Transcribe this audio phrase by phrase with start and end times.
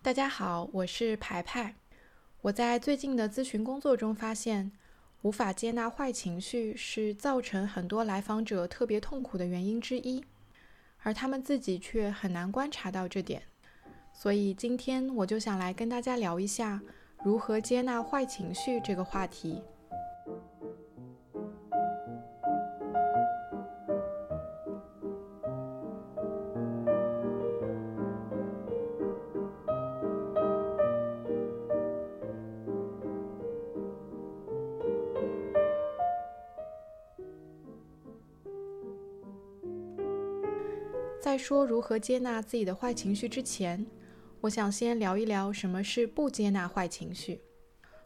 [0.00, 1.74] 大家好，我是排排。
[2.40, 4.70] 我在最近的咨询工作中发现，
[5.22, 10.24] 无法接纳坏情绪是造成很多来访者特别痛苦的原因之一，
[11.02, 13.42] 而他们自己却很难观察到这点。
[14.12, 16.80] 所以今天我就想来跟大家聊一下
[17.24, 19.60] 如何接纳坏情绪这个话题。
[41.28, 43.84] 在说如何接纳自己的坏情绪之前，
[44.40, 47.42] 我想先聊一聊什么是不接纳坏情绪。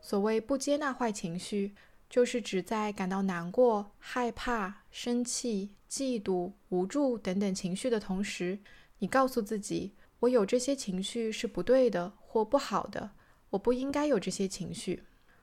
[0.00, 1.74] 所谓不接纳坏情绪，
[2.08, 8.58] 就是指在感到难过、害怕、生气、嫉妒、无助等等情绪的同时，
[9.00, 13.10] 你告诉自己：“我有这些情绪是不对的或不好的，
[13.50, 15.02] 我不应该有这些情绪。”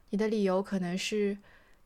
[0.09, 1.37] 你的理由可能是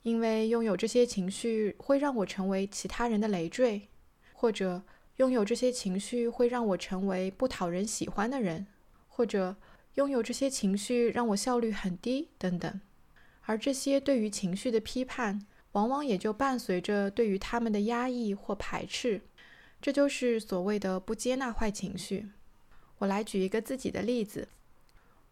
[0.03, 3.89] 因为拥有这些情绪会让我成为其他人的累赘，
[4.31, 4.81] 或者。
[5.17, 8.65] 拥有这些情绪会让我成为不讨人喜欢的人，
[9.07, 9.55] 或者
[9.95, 12.81] 拥有这些情绪让我效率很低等等。
[13.41, 19.21] 而这些对于情绪的批判，往往也就伴随着对于他们的压抑或排斥。
[19.81, 22.29] 这就是所谓的不接纳坏情绪。
[22.99, 24.47] 我来举一个自己的例子：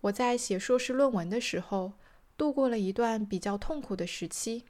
[0.01, 1.93] 我在写硕士论文的时候，
[2.35, 4.63] 度过了一段比较痛苦的时期，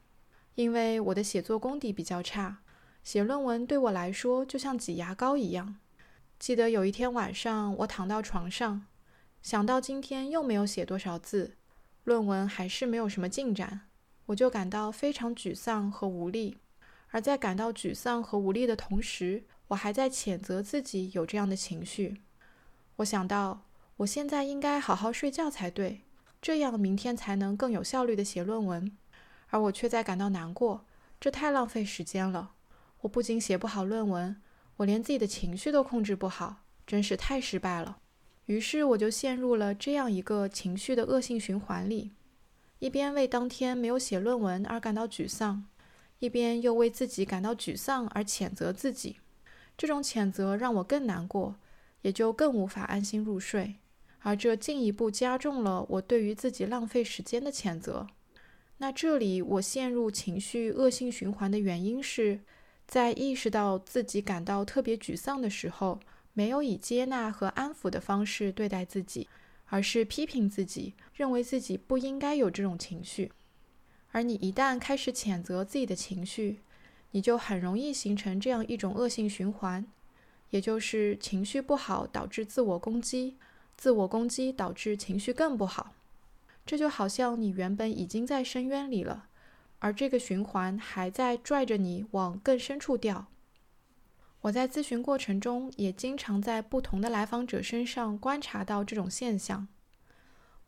[0.56, 2.60] 因为我的写作功底比较差。
[3.04, 5.78] 写论文对我来说就像挤牙膏一样。
[6.38, 8.86] 记得有一天晚上，我躺到床上，
[9.42, 11.56] 想到今天又没有写多少字，
[12.04, 13.82] 论文还是没有什么进展，
[14.28, 16.58] 我就感到非常沮丧和无力。
[17.12, 22.22] 而在感到沮丧和无力的同时，我还在谴责自己有这样的情绪。
[22.98, 23.66] 我想到，
[23.98, 26.02] 我现在应该好好睡觉才对，
[26.42, 28.96] 这样明天才能更有效率的写论文。
[29.50, 30.86] 而我却在感到难过，
[31.20, 32.52] 这太浪费时间了。
[33.02, 34.36] 我不仅写不好论文，
[34.78, 38.00] 我连自己的情绪都控制不好，真是太失败了。
[38.46, 42.12] 于是我就陷入了这样一个情绪的恶性循环里：
[42.80, 45.64] 一边为当天没有写论文而感到沮丧，
[46.20, 49.18] 一边又为自己感到沮丧而谴责自己。
[49.78, 51.56] 这种谴责让我更难过，
[52.02, 53.76] 也就更无法安心入睡，
[54.20, 58.08] 而这进一步加重了我对于自己浪费时间的谴责。
[58.80, 62.42] 那这里我陷入情绪恶性循环的原因是。
[62.90, 66.00] 在意识到自己感到特别沮丧的时候，
[66.34, 69.30] 没有以接纳和安抚的方式对待自己，
[69.68, 73.32] 而是批评自己，认为自己不应该有这种情绪。
[74.12, 76.62] 而你一旦开始谴责自己的情绪，
[77.12, 79.86] 你就很容易形成这样一种恶性循环，
[80.50, 83.38] 也就是情绪不好导致自我攻击，
[83.78, 85.94] 自我攻击导致情绪更不好。
[86.66, 89.28] 这就好像你原本已经在深渊里了。
[89.80, 93.28] 而这个循环还在拽着你往更深处掉。
[94.42, 99.68] 我在咨询过程中也经常在不同的来访者身上观察到这种现象。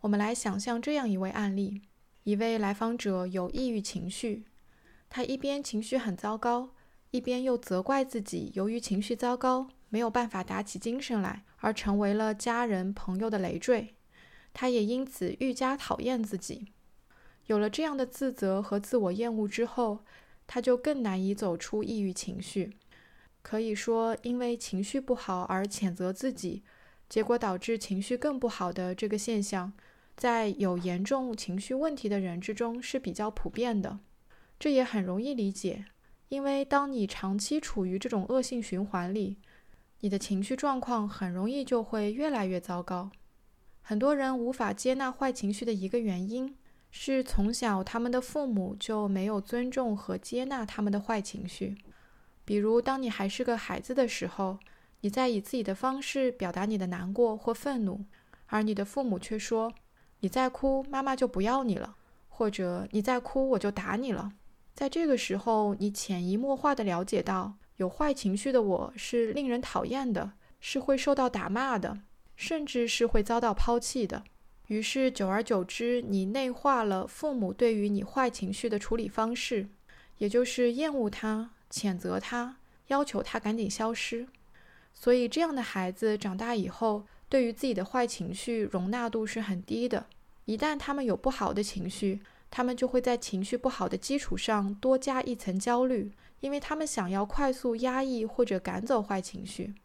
[0.01, 1.83] 我们来想象这样一位案例：
[2.23, 4.45] 一位来访者有抑郁情绪，
[5.09, 6.71] 他一边情绪很糟糕，
[7.11, 13.95] 一边又责怪自己，由于情绪糟糕没有办法打起精神来，而成为了家人朋友的累赘。
[14.53, 16.73] 他也因此愈加讨厌自己。
[17.51, 20.05] 有了这样的自责和自我厌恶之后，
[20.47, 22.71] 他就更难以走出抑郁情绪。
[23.41, 26.63] 可以说，因为情绪不好而谴责自己，
[27.09, 29.73] 结果导致情绪更不好的这个现象，
[30.15, 33.99] 在有严重情绪问题的人之中是比较普遍的。
[34.57, 35.83] 这也很容易理解，
[36.29, 39.35] 因为当你长期处于这种恶性循环里，
[39.99, 43.11] 你的情绪状况很容易就会越来越糟糕。
[43.81, 46.55] 很多人无法接纳坏情绪的一个原因。
[46.91, 51.75] 是从小他们的父母就没有尊重和接纳他们的坏情绪，
[52.43, 54.59] 比如当你还是个孩子的时候，
[54.99, 58.05] 你在以自己的方式表达你的难过或愤怒，
[58.47, 59.73] 而你的父母却说
[60.19, 61.95] ：“你再哭，妈妈就不要你了；
[62.27, 64.33] 或者你再哭，我就打你了。”
[64.75, 71.99] 在这个时候，你潜移默化地了解到，有坏情绪的我是令人讨厌的，是会受到打骂的，
[72.35, 74.23] 甚至是会遭到抛弃的。
[74.71, 79.67] 于是，久而久之，你内化了父母对于你坏情绪的处理方式，
[80.19, 82.55] 也就是厌恶他、谴责他、
[82.87, 84.29] 要求他赶紧消失。
[84.93, 90.05] 所以，这样的孩子长大以后，对于自己的坏情绪容纳度是很低的。
[90.45, 99.75] 一旦他们有不好的情绪，他们就会在情绪不好的基础上多加一层焦虑，因为他们想要快速压抑或者赶走坏情绪。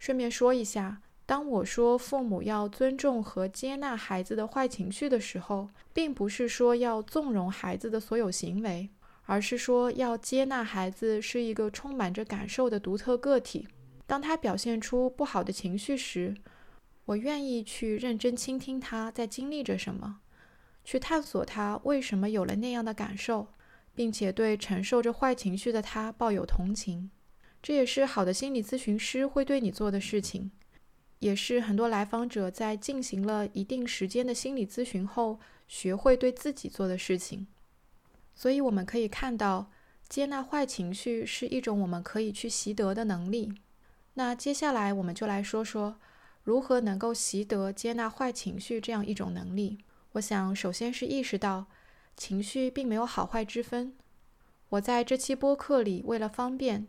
[0.00, 1.00] 顺便说一下。
[1.26, 8.88] 当我说父母要尊重和接纳孩子的坏情绪的时候，并不是说要纵容孩子的所有行为，
[9.24, 13.66] 而是说要接纳孩子是一个充满着感受的独特个体。
[14.06, 16.32] 当他表现出不好的情绪时，
[17.06, 20.20] 我愿意去认真倾听他在经历着什么，
[20.84, 23.48] 去探索他为什么有了那样的感受，
[23.96, 27.10] 并且对承受着坏情绪的他抱有同情。
[27.60, 30.52] 这也是好的心理咨询师会对你做的事情，
[31.18, 37.46] 也是很多来访者在进行了一定时间的心理咨询后学会对自己做的事情。
[38.34, 39.70] 所以我们可以看到，
[40.08, 43.54] 接纳坏情绪是一种我们可以去习得的能力。
[44.14, 45.98] 那接下来我们就来说说。
[46.44, 49.78] 如何能够习得接纳坏情绪这样一种能力？
[50.12, 51.66] 我想，首先是意识到
[52.16, 53.96] 情绪并没有好坏之分。
[54.68, 56.86] 我在这期播客里，为了方便，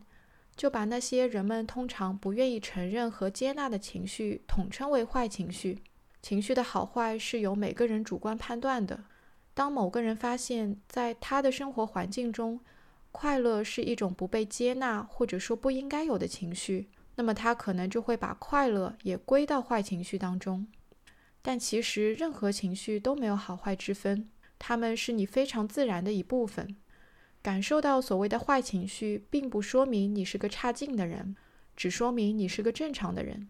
[0.58, 5.78] 就把那些人们通常不愿意承认和接纳的情绪统称为坏情绪。
[6.20, 9.04] 情绪的好坏是由每个人主观判断的。
[9.54, 12.58] 当某个人发现，在他的生活环境中，
[13.12, 16.88] 快乐是一种不被接纳或者说不应该有的情绪。
[17.14, 20.66] 那么他可能就会把快乐也归到坏情绪当中，
[21.40, 24.28] 但其实任何情绪都没有好坏之分，
[24.58, 26.76] 它们是你非常自然的一部分。
[27.42, 31.36] 感受到所谓的坏情绪，并不说明你是个差劲的人，
[31.76, 33.48] 只说明你是个正常的人。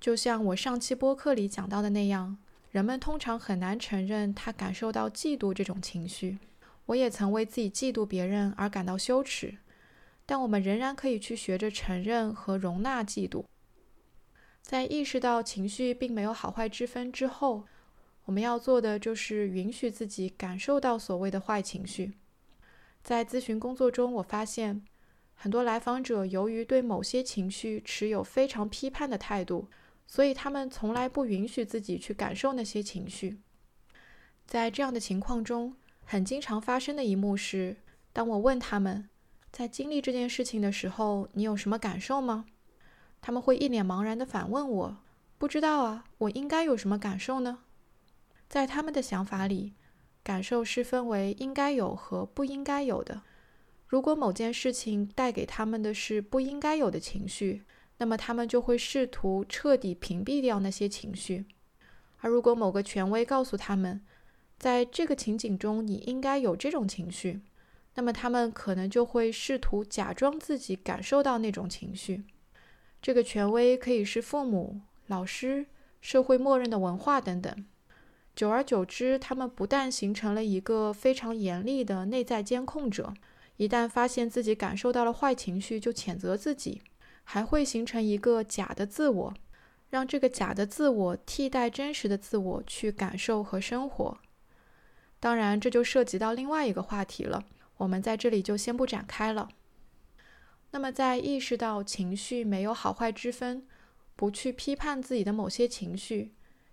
[0.00, 2.38] 就像我上期播客里讲到的那样，
[2.70, 6.38] 人们通常很难承认他感受到嫉妒这种情绪。
[6.86, 9.58] 我也曾为自己嫉妒别人而感到羞耻。
[10.24, 13.44] 但我们仍然可以去学着承认和容纳嫉妒。
[14.62, 17.64] 在意识到情绪并没有好坏之分之后，
[18.24, 22.12] 我们要做的就是允许自己感受到所谓的坏情绪。
[23.02, 24.84] 在咨询工作中，我发现
[25.34, 29.68] 很多来访者由于对某些情绪持有非常批判的态度，
[30.06, 33.40] 所以他们从来不允许自己去感受那些情绪。
[34.46, 37.76] 在这样的情况中，很经常发生的一幕是，
[38.12, 39.08] 当我问他们。
[39.50, 42.46] 在经历这件事情的时候，你有什么感受吗？
[43.20, 44.96] 他们会一脸茫然地反问我
[45.36, 47.58] ：“不知道啊，我应该有什么感受呢？”
[48.48, 49.74] 在他们的想法里，
[50.22, 53.22] 感受是分为应该有和不应该有的。
[53.86, 57.62] 如果某件事情带给他们的是不应该有的情绪，
[57.98, 61.44] 那么他们就会试图彻底屏蔽掉那些情绪；
[62.20, 64.00] 而如果某个权威告诉他们，
[64.58, 67.42] 在这个情景中你应该有这种情绪，
[67.94, 72.24] 那么他们可能就会试图假装自己感受到那种情绪。
[73.02, 75.66] 这个权威可以是父母、老师、
[76.00, 77.66] 社会默认的文化等等。
[78.34, 83.12] 久而久之，他们不但形成了一个非常严厉的内在监控者，
[83.58, 86.80] 一旦发现自己感受到了坏情绪就谴责自己，
[87.24, 89.34] 还会形成一个假的自我，
[89.90, 94.18] 让这个假的自我替代真实的自我去感受和生活。
[95.20, 97.44] 当然，这就涉及到另外一个话题了。
[97.76, 99.48] 我们在这里就先不展开了。
[100.70, 103.66] 那么，在意识到情绪没有好坏之分，
[104.16, 106.32] 不去批判自己的某些情绪，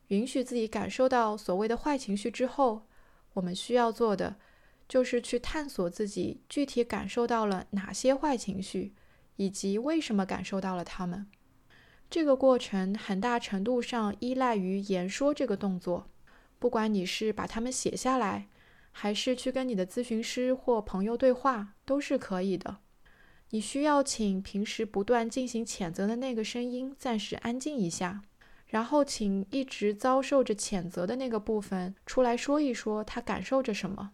[0.09, 2.85] 允许自己感受到所谓的坏情绪之后，
[3.33, 4.35] 我们需要做的
[4.87, 8.93] 就是去探索自己具体感受到了哪些坏情绪，
[9.37, 11.25] 以及为什么感受到了它们。
[12.09, 16.07] 这个过程很大程度上依赖于言说这个动作，
[16.59, 18.49] 不管你是把它们写下来。
[18.91, 22.79] 还是去跟你的咨询师或朋友对话都是可以的。
[23.51, 28.23] 你需要请平时不断进行谴责的那个声音暂时安静一下，
[28.69, 34.11] 然后请一直遭受着谴责的那个部分出来说一说他感受着什么。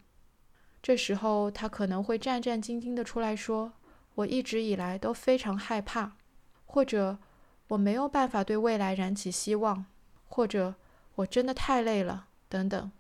[0.82, 3.74] 这时候他可能会战战兢兢地出来说
[4.16, 6.14] ：“我一直以来都非常害怕，
[6.66, 7.18] 或者
[7.70, 9.86] 我没有办法对未来燃起希望，
[10.30, 10.76] 或者
[11.16, 12.92] 我真的太累了，等等。”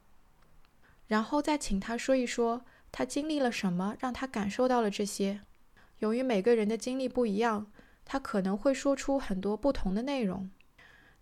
[1.08, 5.42] 然后再请他说一说他经历了什么，让他感受到了这些。
[6.00, 7.68] 由于每个人的经历不一样，
[8.04, 10.50] 他可能会说出很多不同的内容。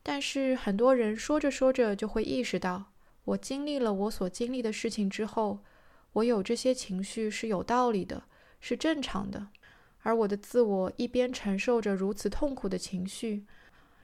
[0.06, 2.92] 但是很多人说着说着就会意识到，
[3.24, 5.60] 我经历了我所经历的事情之后，
[6.12, 8.24] 我有这些情绪是有道理的，
[8.60, 9.48] 是正常的。
[10.02, 13.46] 而我的自我一边承受着如此痛苦的情绪，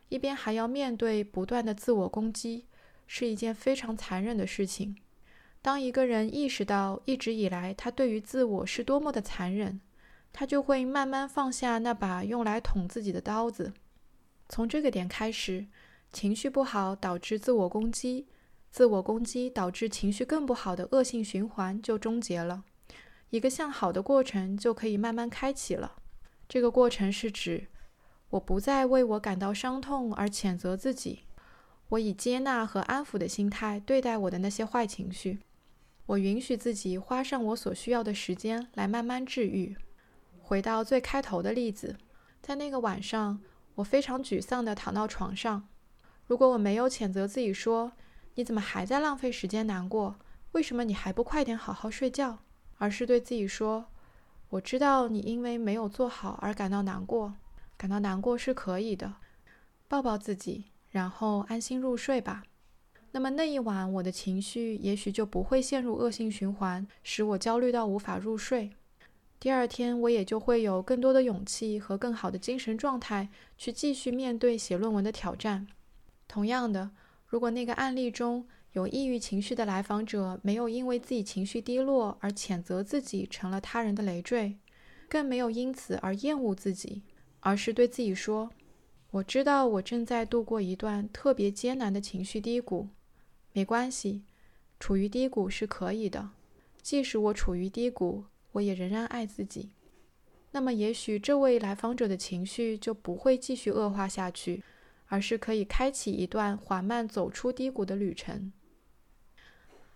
[0.08, 2.66] 一边还要面对不断的自我攻击，
[3.06, 4.96] 是一件非常残忍的事情。
[5.62, 9.82] 当一个人意识到一直以来他对于自我是多么的残忍，
[10.32, 13.74] 他就会慢慢放下那把用来捅自己的刀子。
[14.48, 15.68] 从这个点开始，
[16.12, 18.28] 情绪不好导致自我攻击，
[18.72, 22.64] 自我攻击导致情绪更不好的恶性循环就终结了，
[23.30, 25.98] 一个向好的过程就可以慢慢开启了。
[26.48, 27.68] 这个过程是指
[28.32, 31.20] 我不再为我感到伤痛而谴责自己，
[31.90, 35.40] 我以接纳和安抚的心态对待我的那些坏情绪。
[36.08, 39.78] 我允许自己花上我所需要的时间来慢慢治愈。
[40.42, 41.96] 回到最开头的例子，
[42.42, 43.40] 在那个晚上，
[43.76, 45.68] 我非常沮丧地躺到床上。
[46.30, 47.92] 如果我没有谴责自己说
[48.38, 50.20] ：“你怎么还在浪费时间难过？
[50.52, 52.38] 为什么你还不快点好好睡觉？”
[52.78, 53.88] 而是对自己说
[54.50, 57.34] ：“我知道你因为没有做好而感到难过，
[57.76, 59.16] 感到难过是可以的。
[59.88, 62.44] 抱抱自己，然后安心入睡吧。”
[63.10, 68.70] 那么那一晚，我的情绪也许就不会陷入恶性循环，使我焦虑到无法入睡。
[69.40, 75.66] 第二天，我也就会有更多的勇气和更好的精神状态去继续面对写论文的挑战。
[76.30, 76.92] 同样的，
[77.28, 84.56] 如果那个案例中有抑郁情绪的来访者没有因为自己情绪低落而谴责自己成了他人的累赘，
[85.10, 87.02] 更没有因此而厌恶自己，
[87.40, 88.52] 而是对自己说
[89.10, 92.88] ：“我知道我正在度过一段特别艰难的情绪低谷。”
[93.52, 94.22] 没关系，
[94.80, 96.30] 处于低谷是可以的。
[96.84, 99.72] 即使我处于低谷，我也仍然爱自己。
[100.52, 104.64] 那么，也许这位来访者的情绪就不会继续恶化下去，
[105.10, 108.52] 而是可以开启一段缓慢走出低谷的旅程。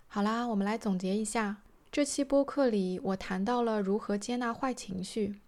[0.06, 5.40] 好啦，我们来总结一下这期播客里，我谈到了如何接纳坏情绪。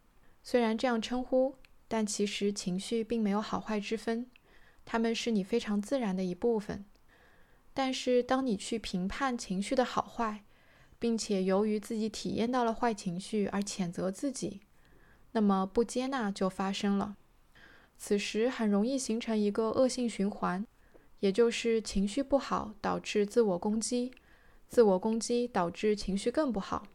[0.42, 1.56] 虽然这样称呼，
[1.87, 4.26] 但其实情绪并没有好坏之分，
[4.85, 6.85] 它们是你非常自然的一部分。
[7.75, 10.44] 但是，当你去评判情绪的好坏，
[10.99, 14.61] 并且由于自己体验到了坏情绪而谴责自己，
[15.32, 17.16] 那么不接纳就发生了。
[17.99, 20.67] 此时很容易形成一个恶性循环，
[21.21, 24.12] 也就是情绪不好导致自我攻击，
[24.69, 26.87] 自我攻击导致情绪更不好。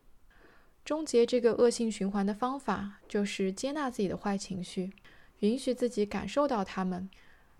[0.84, 4.91] 终结这个恶性循环的方法就是接纳自己的坏情绪，
[5.39, 7.10] 允许自己感受到它们，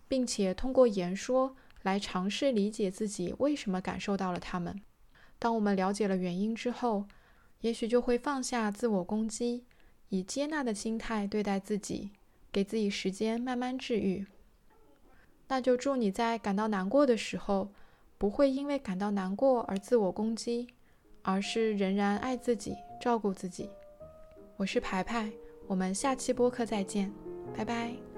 [0.08, 1.56] 并且通过言说。
[1.82, 4.80] 来尝试理解自己为什么感受到了他们。
[5.40, 7.06] 当我们了解了原因之后，
[7.62, 9.64] 也许就会放下自我攻击，
[10.10, 12.12] 以接纳的心态对待自己，
[12.52, 14.26] 给自己时间慢慢治愈。
[15.48, 17.70] 那就祝你在感到难过的时候，
[18.18, 20.68] 不会因为感到难过而自我攻击，
[21.22, 23.68] 而是仍然爱自己、照顾自己。
[24.56, 25.32] 我是牌牌，
[25.66, 27.12] 我们下期播客再见，
[27.56, 28.11] 拜拜。